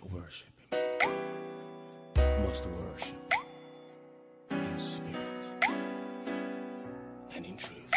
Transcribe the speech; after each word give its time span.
worship 0.00 0.48
worship 2.92 3.16
in 4.50 4.78
spirit 4.78 5.46
and 7.34 7.46
in 7.46 7.56
truth. 7.56 7.90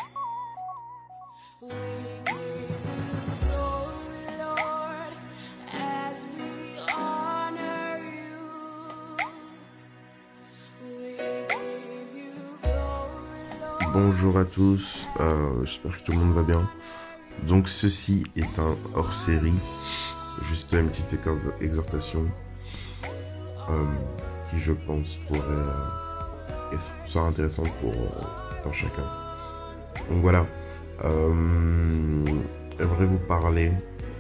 Bonjour 13.94 14.38
à 14.38 14.46
tous, 14.46 15.08
euh, 15.20 15.64
j'espère 15.64 15.98
que 15.98 16.06
tout 16.06 16.12
le 16.12 16.18
monde 16.20 16.34
va 16.34 16.44
bien. 16.44 16.70
Donc 17.44 17.70
ceci 17.70 18.26
est 18.36 18.60
un 18.60 18.76
hors-série, 18.94 19.54
juste 20.44 20.72
une 20.74 20.90
petite 20.90 21.14
ex- 21.14 21.48
exhortation 21.62 22.26
euh, 23.70 23.86
qui 24.50 24.60
je 24.60 24.74
pense 24.74 25.18
pourrait 25.28 25.40
euh, 25.42 26.74
être- 26.74 26.96
sera 27.06 27.28
intéressante 27.28 27.72
pour 27.82 27.94
euh, 27.94 28.68
un 28.68 28.72
chacun. 28.72 29.08
Donc 30.10 30.22
voilà, 30.22 30.46
euh, 31.04 32.26
j'aimerais 32.78 33.06
vous 33.06 33.20
parler, 33.28 33.72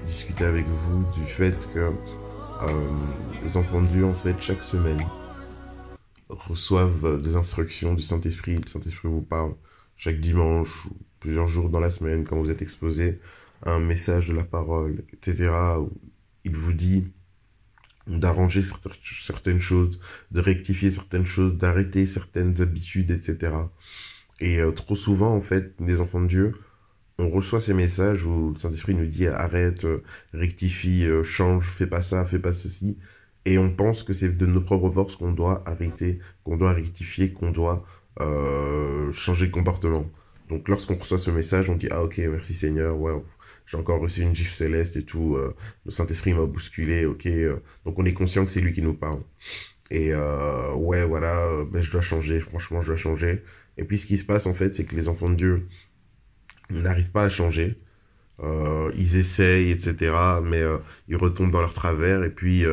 discuter 0.07 0.45
avec 0.45 0.65
vous 0.65 1.03
du 1.13 1.25
fait 1.25 1.67
que 1.73 1.79
euh, 1.79 2.89
les 3.43 3.57
enfants 3.57 3.81
de 3.81 3.87
Dieu 3.87 4.05
en 4.05 4.13
fait 4.13 4.35
chaque 4.39 4.63
semaine 4.63 5.01
reçoivent 6.29 7.21
des 7.21 7.35
instructions 7.35 7.93
du 7.93 8.01
Saint-Esprit. 8.01 8.55
Le 8.55 8.67
Saint-Esprit 8.67 9.09
vous 9.09 9.21
parle 9.21 9.53
chaque 9.97 10.19
dimanche 10.19 10.87
ou 10.87 10.95
plusieurs 11.19 11.47
jours 11.47 11.69
dans 11.69 11.79
la 11.79 11.91
semaine 11.91 12.25
quand 12.25 12.37
vous 12.37 12.49
êtes 12.49 12.61
exposé 12.61 13.19
un 13.63 13.79
message 13.79 14.27
de 14.29 14.35
la 14.35 14.43
parole, 14.43 15.03
etc. 15.13 15.51
où 15.79 15.91
il 16.43 16.55
vous 16.55 16.73
dit 16.73 17.07
d'arranger 18.07 18.61
certaines- 18.61 19.61
choses, 19.61 19.99
de 20.31 20.39
rectifier 20.39 20.91
certaines 20.91 21.25
choses, 21.25 21.57
d'arrêter 21.57 22.05
certaines 22.05 22.61
habitudes, 22.61 23.11
etc. 23.11 23.53
Et 24.39 24.59
euh, 24.59 24.71
trop 24.71 24.95
souvent, 24.95 25.33
en 25.35 25.41
fait, 25.41 25.73
les 25.79 26.01
enfants 26.01 26.21
de 26.21 26.27
Dieu, 26.27 26.53
on 27.17 27.29
reçoit 27.29 27.61
ces 27.61 27.73
messages 27.73 28.25
où 28.25 28.51
le 28.53 28.59
Saint-Esprit 28.59 28.93
nous 28.93 29.07
dit 29.07 29.27
arrête, 29.27 29.85
euh, 29.85 30.03
rectifie, 30.33 31.05
euh, 31.05 31.23
change, 31.23 31.65
fais 31.65 31.87
pas 31.87 32.01
ça, 32.01 32.25
fais 32.25 32.39
pas 32.39 32.53
ceci. 32.53 32.97
Et 33.45 33.57
on 33.57 33.69
pense 33.71 34.03
que 34.03 34.13
c'est 34.13 34.37
de 34.37 34.45
nos 34.45 34.61
propres 34.61 34.91
forces 34.91 35.15
qu'on 35.15 35.31
doit 35.31 35.63
arrêter, 35.65 36.19
qu'on 36.43 36.57
doit 36.57 36.73
rectifier, 36.73 37.31
qu'on 37.31 37.51
doit 37.51 37.85
changer 39.11 39.47
de 39.47 39.51
comportement. 39.51 40.09
Donc 40.49 40.69
lorsqu'on 40.69 40.95
reçoit 40.95 41.19
ce 41.19 41.31
message, 41.31 41.69
on 41.69 41.75
dit 41.75 41.87
ah 41.91 42.01
ok 42.03 42.17
merci 42.17 42.53
Seigneur, 42.53 42.97
ouais, 42.97 43.13
j'ai 43.67 43.77
encore 43.77 43.99
reçu 44.01 44.21
une 44.21 44.35
gifle 44.35 44.53
céleste 44.53 44.95
et 44.97 45.03
tout, 45.03 45.35
euh, 45.35 45.55
le 45.85 45.91
Saint-Esprit 45.91 46.33
m'a 46.33 46.45
bousculé, 46.45 47.05
ok. 47.05 47.25
euh, 47.27 47.57
donc 47.85 47.97
on 47.99 48.05
est 48.05 48.13
conscient 48.13 48.45
que 48.45 48.51
c'est 48.51 48.61
lui 48.61 48.73
qui 48.73 48.81
nous 48.81 48.93
parle. 48.93 49.21
Et 49.91 50.13
euh, 50.13 50.73
ouais 50.73 51.05
voilà, 51.05 51.45
euh, 51.47 51.65
ben, 51.65 51.81
je 51.81 51.91
dois 51.91 52.01
changer, 52.01 52.39
franchement 52.39 52.81
je 52.81 52.87
dois 52.87 52.97
changer. 52.97 53.43
Et 53.77 53.83
puis 53.83 53.97
ce 53.97 54.05
qui 54.05 54.17
se 54.17 54.25
passe 54.25 54.47
en 54.47 54.53
fait, 54.53 54.75
c'est 54.75 54.85
que 54.85 54.95
les 54.95 55.07
enfants 55.09 55.29
de 55.29 55.35
Dieu 55.35 55.67
n'arrivent 56.69 57.11
pas 57.11 57.23
à 57.25 57.29
changer. 57.29 57.77
Euh, 58.41 58.91
ils 58.97 59.17
essayent, 59.17 59.71
etc. 59.71 60.41
Mais 60.43 60.63
ils 61.07 61.17
retombent 61.17 61.51
dans 61.51 61.61
leur 61.61 61.73
travers 61.73 62.23
et 62.23 62.29
puis 62.31 62.65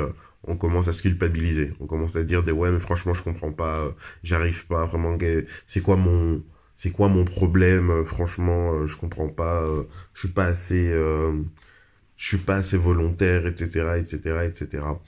on 0.45 0.57
commence 0.57 0.89
à 0.89 0.93
se 0.93 1.03
culpabiliser. 1.03 1.73
On 1.81 1.87
commence 1.87 2.17
à 2.17 2.25
dire 2.25 2.43
des 2.43 2.53
ouais 2.53 2.71
mais 2.71 2.81
franchement 2.81 3.15
je 3.15 3.23
comprends 3.23 3.53
pas, 3.53 3.95
j'arrive 4.25 4.67
pas 4.67 4.87
vraiment. 4.87 5.17
C'est 5.67 5.83
quoi 5.83 5.97
mon 5.97 6.43
c'est 6.77 6.91
quoi 6.93 7.09
mon 7.09 7.25
problème 7.25 7.91
euh, 7.91 8.05
Franchement 8.05 8.75
euh, 8.75 8.87
je 8.87 8.97
comprends 8.97 9.29
pas. 9.29 9.63
euh, 9.63 9.85
je 10.15 10.21
suis 10.21 10.29
pas 10.29 10.47
assez 10.47 10.91
je 12.17 12.27
suis 12.27 12.39
pas 12.39 12.57
assez 12.57 12.77
volontaire, 12.77 13.47
etc. 13.47 13.99
etc. 13.99 14.45
etc. 14.47 15.01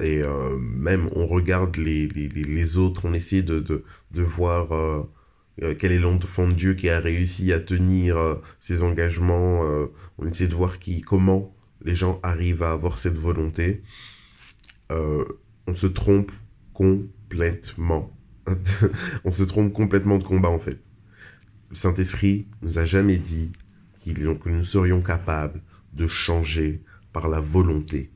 Et 0.00 0.22
même 0.60 1.08
on 1.14 1.26
regarde 1.26 1.76
les, 1.76 2.08
les, 2.08 2.28
les- 2.28 2.78
autres, 2.78 3.02
on 3.04 3.12
essaie 3.14 3.42
de, 3.42 3.60
de, 3.60 3.84
de 4.12 4.22
voir 4.22 4.68
quel 5.78 5.92
est 5.92 5.98
l'enfant 5.98 6.48
de 6.48 6.52
Dieu 6.54 6.74
qui 6.74 6.88
a 6.88 6.98
réussi 7.00 7.52
à 7.52 7.60
tenir 7.60 8.16
ses 8.60 8.82
engagements. 8.82 9.62
on 10.18 10.26
essaie 10.26 10.48
de 10.48 10.54
voir 10.54 10.78
qui, 10.78 11.00
comment 11.02 11.54
les 11.84 11.94
gens 11.94 12.20
arrivent 12.22 12.62
à 12.62 12.72
avoir 12.72 12.98
cette 12.98 13.18
volonté. 13.18 13.82
On 15.66 15.74
se 15.74 15.86
trompe 15.88 16.30
complètement. 16.72 18.10
on 19.24 19.32
se 19.32 19.42
trompe 19.44 19.72
complètement 19.72 20.18
de 20.18 20.24
combat 20.24 20.50
en 20.50 20.58
fait. 20.58 20.78
Le 21.72 21.78
Saint-Esprit 21.78 22.46
nous 22.60 22.78
a 22.78 22.84
jamais 22.84 23.16
dit 23.16 23.50
que 24.04 24.50
nous 24.50 24.62
serions 24.62 25.00
capables 25.00 25.62
de 25.94 26.06
changer 26.06 26.82
par 27.14 27.28
la 27.28 27.40
volonté. 27.40 28.10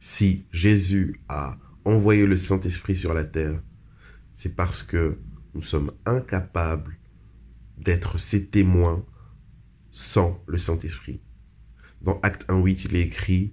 Si 0.00 0.46
Jésus 0.50 1.20
a 1.28 1.58
envoyé 1.84 2.24
le 2.24 2.38
Saint-Esprit 2.38 2.96
sur 2.96 3.12
la 3.12 3.24
terre, 3.24 3.60
c'est 4.34 4.56
parce 4.56 4.82
que 4.82 5.18
nous 5.52 5.60
sommes 5.60 5.92
incapables 6.06 6.96
d'être 7.76 8.16
ses 8.16 8.46
témoins 8.46 9.04
sans 9.90 10.42
le 10.46 10.56
Saint-Esprit. 10.56 11.20
Dans 12.00 12.18
Acte 12.22 12.48
1.8, 12.48 12.86
il 12.86 12.96
est 12.96 13.02
écrit, 13.02 13.52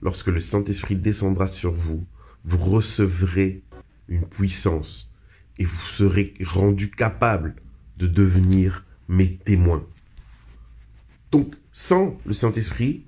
lorsque 0.00 0.28
le 0.28 0.40
Saint-Esprit 0.40 0.96
descendra 0.96 1.48
sur 1.48 1.72
vous, 1.72 2.06
vous 2.46 2.64
recevrez 2.64 3.62
une 4.08 4.26
puissance 4.26 5.14
et 5.58 5.66
vous 5.66 5.76
serez 5.76 6.32
rendus 6.40 6.88
capables 6.88 7.56
de 8.00 8.06
devenir 8.06 8.84
mes 9.08 9.36
témoins. 9.36 9.86
Donc, 11.30 11.54
sans 11.70 12.18
le 12.26 12.32
Saint-Esprit, 12.32 13.04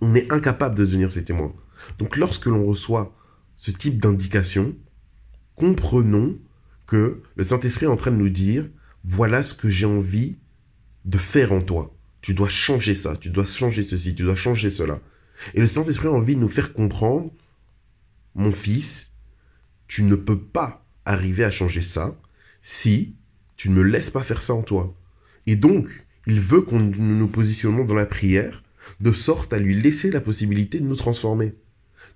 on 0.00 0.14
est 0.14 0.30
incapable 0.30 0.76
de 0.76 0.84
devenir 0.84 1.10
ses 1.10 1.24
témoins. 1.24 1.54
Donc, 1.98 2.16
lorsque 2.16 2.46
l'on 2.46 2.64
reçoit 2.64 3.16
ce 3.56 3.70
type 3.70 3.98
d'indication, 3.98 4.76
comprenons 5.54 6.38
que 6.86 7.22
le 7.34 7.44
Saint-Esprit 7.44 7.86
est 7.86 7.88
en 7.88 7.96
train 7.96 8.12
de 8.12 8.16
nous 8.16 8.28
dire, 8.28 8.68
voilà 9.04 9.42
ce 9.42 9.54
que 9.54 9.70
j'ai 9.70 9.86
envie 9.86 10.36
de 11.04 11.18
faire 11.18 11.52
en 11.52 11.62
toi. 11.62 11.94
Tu 12.20 12.34
dois 12.34 12.48
changer 12.48 12.94
ça, 12.94 13.16
tu 13.16 13.30
dois 13.30 13.46
changer 13.46 13.82
ceci, 13.82 14.14
tu 14.14 14.22
dois 14.22 14.36
changer 14.36 14.70
cela. 14.70 15.00
Et 15.54 15.60
le 15.60 15.66
Saint-Esprit 15.66 16.08
a 16.08 16.12
envie 16.12 16.34
de 16.34 16.40
nous 16.40 16.48
faire 16.48 16.72
comprendre, 16.72 17.30
mon 18.34 18.52
fils, 18.52 19.10
tu 19.88 20.02
ne 20.02 20.14
peux 20.14 20.38
pas 20.38 20.84
arriver 21.04 21.44
à 21.44 21.50
changer 21.50 21.82
ça 21.82 22.14
si 22.60 23.14
tu 23.56 23.70
ne 23.70 23.74
me 23.74 23.82
laisses 23.82 24.10
pas 24.10 24.22
faire 24.22 24.42
ça 24.42 24.54
en 24.54 24.62
toi. 24.62 24.94
Et 25.46 25.56
donc, 25.56 25.88
il 26.26 26.40
veut 26.40 26.62
qu'on 26.62 26.80
nous 26.80 27.28
positionnons 27.28 27.84
dans 27.84 27.94
la 27.94 28.06
prière 28.06 28.62
de 29.00 29.12
sorte 29.12 29.52
à 29.52 29.58
lui 29.58 29.80
laisser 29.80 30.10
la 30.10 30.20
possibilité 30.20 30.80
de 30.80 30.84
nous 30.84 30.96
transformer. 30.96 31.54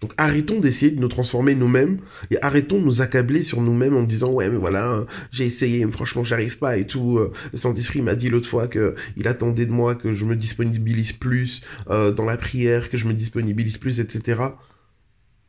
Donc 0.01 0.15
arrêtons 0.17 0.61
d'essayer 0.61 0.91
de 0.91 1.01
nous 1.01 1.09
transformer 1.09 1.55
nous-mêmes 1.55 1.99
et 2.31 2.39
arrêtons 2.43 2.78
de 2.78 2.84
nous 2.84 3.03
accabler 3.03 3.43
sur 3.43 3.61
nous-mêmes 3.61 3.95
en 3.95 4.03
disant 4.03 4.33
ouais 4.33 4.49
mais 4.49 4.56
voilà 4.56 5.05
j'ai 5.31 5.45
essayé 5.45 5.84
mais 5.84 5.93
franchement 5.93 6.25
j'arrive 6.25 6.56
pas 6.56 6.78
et 6.78 6.87
tout 6.87 7.19
euh, 7.19 7.33
le 7.53 7.59
Saint-Esprit 7.59 8.01
m'a 8.01 8.15
dit 8.15 8.31
l'autre 8.31 8.49
fois 8.49 8.67
que 8.67 8.95
il 9.19 9.28
attendait 9.28 9.67
de 9.67 9.72
moi 9.72 9.95
que 9.95 10.12
je 10.12 10.25
me 10.25 10.37
disponibilise 10.37 11.12
plus 11.12 11.61
euh, 11.91 12.12
dans 12.12 12.25
la 12.25 12.39
prière 12.39 12.89
que 12.89 12.97
je 12.97 13.07
me 13.07 13.12
disponibilise 13.12 13.77
plus 13.77 14.01
etc 14.01 14.41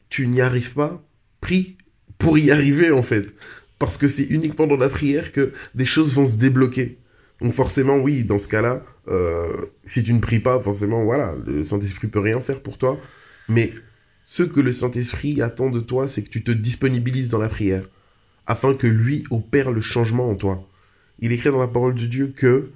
tu 0.10 0.28
n'y 0.28 0.42
arrives 0.42 0.74
pas? 0.74 1.02
Prie 1.40 1.78
pour 2.18 2.38
y 2.38 2.52
arriver 2.52 2.92
en 2.92 3.04
fait 3.04 3.34
parce 3.82 3.98
que 3.98 4.08
c'est 4.08 4.24
uniquement 4.38 4.68
dans 4.68 4.78
la 4.78 4.90
prière 4.90 5.34
que 5.34 5.52
des 5.76 5.86
choses 5.86 6.14
vont 6.14 6.26
se 6.26 6.38
débloquer 6.38 6.98
donc 7.42 7.54
forcément 7.54 7.98
oui 7.98 8.24
dans 8.24 8.40
ce 8.40 8.48
cas-là 8.48 8.84
euh, 9.10 9.66
si 9.86 10.04
tu 10.04 10.14
ne 10.14 10.20
pries 10.20 10.40
pas 10.40 10.60
forcément 10.62 11.04
voilà 11.04 11.36
le 11.46 11.66
Saint-Esprit 11.66 12.08
peut 12.08 12.20
rien 12.20 12.40
faire 12.40 12.62
pour 12.62 12.78
toi 12.78 12.98
mais 13.50 13.74
ce 14.26 14.44
que 14.44 14.62
le 14.62 14.72
Saint-Esprit 14.72 15.42
attend 15.42 15.70
de 15.70 15.82
toi, 15.82 16.08
c'est 16.08 16.24
que 16.24 16.30
tu 16.30 16.42
te 16.42 16.52
disponibilises 16.52 17.28
dans 17.28 17.40
la 17.40 17.50
prière, 17.50 17.84
afin 18.48 18.74
que 18.74 18.88
lui 18.88 19.26
opère 19.30 19.72
le 19.72 19.82
changement 19.82 20.30
en 20.30 20.36
toi. 20.36 20.66
Il 21.20 21.34
écrit 21.34 21.50
dans 21.50 21.60
la 21.60 21.68
parole 21.68 21.96
de 21.96 22.06
Dieu 22.06 22.34
que 22.34 22.70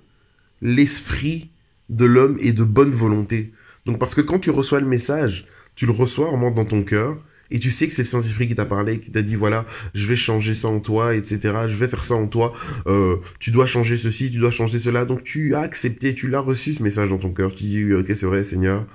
l'esprit 0.62 1.50
de 1.88 2.04
l'homme 2.04 2.38
est 2.42 2.52
de 2.52 2.66
bonne 2.66 2.92
volonté. 2.92 3.54
Donc 3.86 4.00
parce 4.00 4.16
que 4.16 4.22
quand 4.22 4.40
tu 4.40 4.50
reçois 4.50 4.82
le 4.82 4.86
message, 4.86 5.48
tu 5.76 5.86
le 5.86 5.94
reçois 5.94 6.30
en 6.30 6.52
dans 6.52 6.66
ton 6.66 6.84
cœur, 6.84 7.18
et 7.52 7.60
tu 7.60 7.72
sais 7.72 7.88
que 7.88 7.94
c'est 7.94 8.04
le 8.04 8.08
Saint-Esprit 8.08 8.48
qui 8.48 8.56
t'a 8.56 8.66
parlé, 8.66 9.00
qui 9.00 9.12
t'a 9.12 9.22
dit 9.22 9.36
voilà, 9.36 9.66
je 9.94 10.08
vais 10.08 10.16
changer 10.16 10.56
ça 10.56 10.68
en 10.68 10.80
toi, 10.80 11.16
etc. 11.16 11.40
Je 11.68 11.76
vais 11.76 11.88
faire 11.88 12.04
ça 12.04 12.16
en 12.16 12.28
toi. 12.28 12.54
Euh, 12.88 13.18
tu 13.40 13.52
dois 13.52 13.66
changer 13.66 13.98
ceci, 13.98 14.32
tu 14.32 14.40
dois 14.40 14.52
changer 14.52 14.80
cela. 14.80 15.06
Donc 15.06 15.24
tu 15.24 15.56
as 15.56 15.62
accepté, 15.62 16.16
tu 16.16 16.28
l'as 16.28 16.40
reçu 16.40 16.74
ce 16.74 16.84
message 16.84 17.10
dans 17.10 17.18
ton 17.18 17.32
cœur. 17.32 17.54
Tu 17.54 17.66
dis 17.66 17.94
ok 17.94 18.08
c'est 18.08 18.26
vrai 18.26 18.44
Seigneur, 18.44 18.86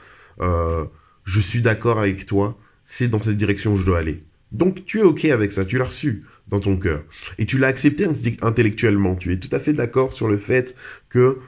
euh, 0.40 0.84
je 1.24 1.40
suis 1.40 1.60
d'accord 1.60 1.98
avec 1.98 2.26
toi. 2.26 2.58
C'est 2.84 3.08
dans 3.08 3.22
cette 3.22 3.36
direction 3.36 3.74
où 3.74 3.76
je 3.76 3.84
dois 3.84 3.98
aller. 3.98 4.22
Donc 4.52 4.84
tu 4.84 4.98
es 4.98 5.02
ok 5.02 5.26
avec 5.26 5.52
ça, 5.52 5.64
tu 5.64 5.78
l'as 5.78 5.84
reçu 5.84 6.24
dans 6.48 6.58
ton 6.58 6.76
cœur 6.76 7.04
et 7.38 7.46
tu 7.46 7.58
l'as 7.58 7.68
accepté 7.68 8.06
intellectuellement. 8.42 9.14
Tu 9.14 9.32
es 9.32 9.38
tout 9.38 9.54
à 9.54 9.60
fait 9.60 9.72
d'accord 9.72 10.12
sur 10.12 10.28
le 10.28 10.38
fait 10.38 10.74
que 11.08 11.38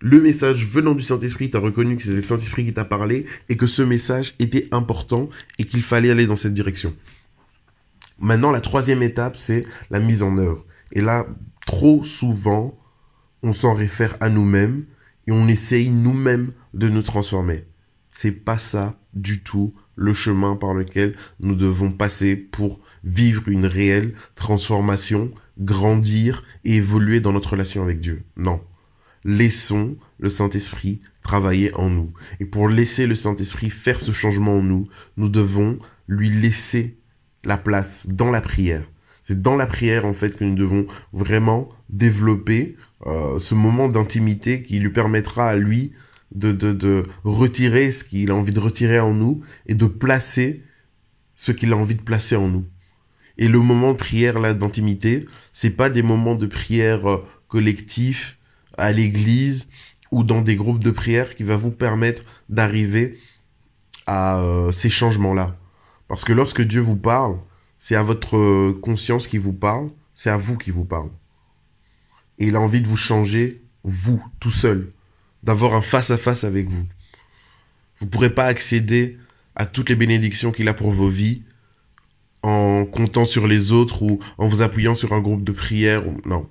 le 0.00 0.20
message 0.20 0.66
venant 0.66 0.94
du 0.94 1.02
Saint-Esprit, 1.02 1.50
tu 1.50 1.56
as 1.56 1.60
reconnu 1.60 1.96
que 1.96 2.02
c'est 2.02 2.10
le 2.10 2.22
Saint-Esprit 2.22 2.66
qui 2.66 2.74
t'a 2.74 2.84
parlé 2.84 3.26
et 3.48 3.56
que 3.56 3.66
ce 3.66 3.82
message 3.82 4.34
était 4.38 4.68
important 4.70 5.30
et 5.58 5.64
qu'il 5.64 5.82
fallait 5.82 6.10
aller 6.10 6.26
dans 6.26 6.36
cette 6.36 6.54
direction. 6.54 6.94
Maintenant, 8.18 8.50
la 8.50 8.60
troisième 8.60 9.02
étape, 9.02 9.36
c'est 9.36 9.64
la 9.90 10.00
mise 10.00 10.22
en 10.22 10.38
œuvre. 10.38 10.64
Et 10.92 11.00
là, 11.00 11.26
trop 11.66 12.04
souvent, 12.04 12.78
on 13.42 13.52
s'en 13.52 13.74
réfère 13.74 14.16
à 14.20 14.28
nous-mêmes 14.28 14.84
et 15.26 15.32
on 15.32 15.48
essaye 15.48 15.88
nous-mêmes 15.90 16.52
de 16.74 16.88
nous 16.88 17.02
transformer. 17.02 17.64
c'est 18.10 18.32
pas 18.32 18.56
ça 18.56 18.98
du 19.12 19.42
tout 19.42 19.74
le 19.94 20.14
chemin 20.14 20.56
par 20.56 20.72
lequel 20.72 21.14
nous 21.40 21.54
devons 21.54 21.90
passer 21.90 22.36
pour 22.36 22.80
vivre 23.04 23.48
une 23.48 23.66
réelle 23.66 24.14
transformation, 24.34 25.30
grandir 25.58 26.42
et 26.64 26.76
évoluer 26.76 27.20
dans 27.20 27.32
notre 27.32 27.50
relation 27.50 27.82
avec 27.82 28.00
Dieu. 28.00 28.24
Non. 28.36 28.60
Laissons 29.28 29.96
le 30.20 30.30
Saint-Esprit 30.30 31.00
travailler 31.24 31.74
en 31.74 31.90
nous. 31.90 32.12
Et 32.38 32.44
pour 32.44 32.68
laisser 32.68 33.08
le 33.08 33.16
Saint-Esprit 33.16 33.70
faire 33.70 34.00
ce 34.00 34.12
changement 34.12 34.58
en 34.58 34.62
nous, 34.62 34.88
nous 35.16 35.28
devons 35.28 35.80
lui 36.06 36.30
laisser 36.30 36.96
la 37.42 37.56
place 37.56 38.06
dans 38.06 38.30
la 38.30 38.40
prière. 38.40 38.88
C'est 39.24 39.42
dans 39.42 39.56
la 39.56 39.66
prière 39.66 40.04
en 40.04 40.12
fait 40.12 40.36
que 40.36 40.44
nous 40.44 40.54
devons 40.54 40.86
vraiment 41.12 41.68
développer 41.88 42.76
euh, 43.06 43.40
ce 43.40 43.56
moment 43.56 43.88
d'intimité 43.88 44.62
qui 44.62 44.78
lui 44.78 44.90
permettra 44.90 45.48
à 45.48 45.56
lui 45.56 45.92
de, 46.32 46.52
de, 46.52 47.02
retirer 47.24 47.90
ce 47.90 48.04
qu'il 48.04 48.30
a 48.30 48.36
envie 48.36 48.52
de 48.52 48.60
retirer 48.60 49.00
en 49.00 49.12
nous 49.12 49.42
et 49.66 49.74
de 49.74 49.86
placer 49.86 50.62
ce 51.34 51.50
qu'il 51.50 51.72
a 51.72 51.76
envie 51.76 51.96
de 51.96 52.02
placer 52.02 52.36
en 52.36 52.46
nous. 52.46 52.64
Et 53.38 53.48
le 53.48 53.58
moment 53.58 53.90
de 53.90 53.98
prière 53.98 54.38
là 54.38 54.54
d'intimité, 54.54 55.26
c'est 55.52 55.70
pas 55.76 55.90
des 55.90 56.02
moments 56.02 56.36
de 56.36 56.46
prière 56.46 57.10
euh, 57.10 57.24
collectifs 57.48 58.35
à 58.78 58.92
l'église 58.92 59.68
ou 60.10 60.22
dans 60.22 60.40
des 60.40 60.56
groupes 60.56 60.82
de 60.82 60.90
prière 60.90 61.34
qui 61.34 61.42
va 61.42 61.56
vous 61.56 61.70
permettre 61.70 62.22
d'arriver 62.48 63.18
à 64.06 64.40
euh, 64.40 64.72
ces 64.72 64.90
changements 64.90 65.34
là. 65.34 65.56
Parce 66.08 66.24
que 66.24 66.32
lorsque 66.32 66.62
Dieu 66.62 66.80
vous 66.80 66.96
parle, 66.96 67.38
c'est 67.78 67.96
à 67.96 68.02
votre 68.02 68.72
conscience 68.80 69.26
qui 69.26 69.38
vous 69.38 69.52
parle, 69.52 69.90
c'est 70.14 70.30
à 70.30 70.36
vous 70.36 70.56
qui 70.56 70.70
vous 70.70 70.84
parle. 70.84 71.10
Et 72.38 72.46
il 72.46 72.56
a 72.56 72.60
envie 72.60 72.80
de 72.80 72.86
vous 72.86 72.96
changer, 72.96 73.62
vous, 73.82 74.22
tout 74.40 74.50
seul, 74.50 74.92
d'avoir 75.42 75.74
un 75.74 75.82
face-à-face 75.82 76.44
avec 76.44 76.68
vous. 76.68 76.86
Vous 77.98 78.06
ne 78.06 78.10
pourrez 78.10 78.30
pas 78.30 78.46
accéder 78.46 79.18
à 79.54 79.66
toutes 79.66 79.88
les 79.88 79.96
bénédictions 79.96 80.52
qu'il 80.52 80.68
a 80.68 80.74
pour 80.74 80.90
vos 80.90 81.08
vies 81.08 81.42
en 82.42 82.84
comptant 82.84 83.24
sur 83.24 83.46
les 83.46 83.72
autres 83.72 84.02
ou 84.02 84.20
en 84.38 84.46
vous 84.46 84.62
appuyant 84.62 84.94
sur 84.94 85.12
un 85.12 85.20
groupe 85.20 85.44
de 85.44 85.52
prière. 85.52 86.04
Non, 86.24 86.48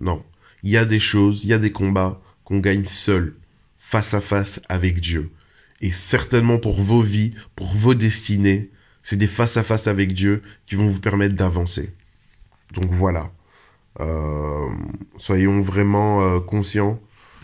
non. 0.00 0.22
Il 0.66 0.72
y 0.72 0.78
a 0.78 0.84
des 0.84 0.98
choses, 0.98 1.44
il 1.44 1.50
y 1.50 1.52
a 1.52 1.60
des 1.60 1.70
combats 1.70 2.20
qu'on 2.42 2.58
gagne 2.58 2.86
seul, 2.86 3.36
face 3.78 4.14
à 4.14 4.20
face 4.20 4.60
avec 4.68 5.00
Dieu. 5.00 5.30
Et 5.80 5.92
certainement 5.92 6.58
pour 6.58 6.82
vos 6.82 7.02
vies, 7.02 7.30
pour 7.54 7.72
vos 7.72 7.94
destinées, 7.94 8.72
c'est 9.00 9.14
des 9.16 9.28
face 9.28 9.56
à 9.56 9.62
face 9.62 9.86
avec 9.86 10.12
Dieu 10.12 10.42
qui 10.66 10.74
vont 10.74 10.88
vous 10.88 10.98
permettre 10.98 11.36
d'avancer. 11.36 11.94
Donc 12.74 12.86
voilà. 12.90 13.30
Euh, 14.00 14.68
soyons 15.16 15.60
vraiment 15.60 16.22
euh, 16.22 16.40
conscients 16.40 17.00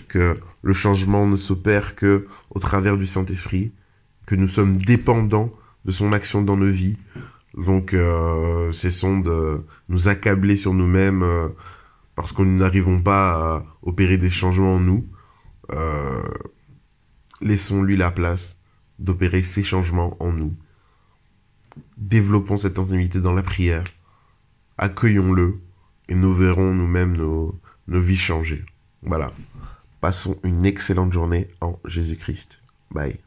que 0.08 0.40
le 0.62 0.72
changement 0.72 1.24
ne 1.24 1.36
s'opère 1.36 1.94
que 1.94 2.26
au 2.50 2.58
travers 2.58 2.96
du 2.96 3.06
Saint-Esprit, 3.06 3.70
que 4.26 4.34
nous 4.34 4.48
sommes 4.48 4.78
dépendants 4.78 5.52
de 5.84 5.92
son 5.92 6.12
action 6.12 6.42
dans 6.42 6.56
nos 6.56 6.72
vies. 6.72 6.96
Donc 7.56 7.94
euh, 7.94 8.72
cessons 8.72 9.20
de 9.20 9.64
nous 9.88 10.08
accabler 10.08 10.56
sur 10.56 10.74
nous-mêmes 10.74 11.22
euh, 11.22 11.50
parce 12.14 12.32
que 12.32 12.42
nous 12.42 12.58
n'arrivons 12.58 13.00
pas 13.00 13.56
à 13.56 13.64
opérer 13.82 14.18
des 14.18 14.30
changements 14.30 14.74
en 14.76 14.80
nous. 14.80 15.06
Euh, 15.72 16.22
Laissons-lui 17.40 17.96
la 17.96 18.12
place 18.12 18.56
d'opérer 19.00 19.42
ces 19.42 19.64
changements 19.64 20.16
en 20.20 20.32
nous. 20.32 20.54
Développons 21.96 22.56
cette 22.56 22.78
intimité 22.78 23.20
dans 23.20 23.32
la 23.32 23.42
prière. 23.42 23.84
Accueillons-le 24.78 25.60
et 26.08 26.14
nous 26.14 26.32
verrons 26.32 26.72
nous-mêmes 26.72 27.16
nos, 27.16 27.60
nos 27.88 28.00
vies 28.00 28.16
changer. 28.16 28.64
Voilà. 29.02 29.32
Passons 30.00 30.38
une 30.44 30.64
excellente 30.64 31.12
journée 31.12 31.48
en 31.60 31.78
Jésus-Christ. 31.84 32.60
Bye. 32.92 33.18